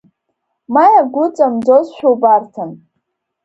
[0.73, 2.71] Ма иагәыҵамӡозшәа убарҭан.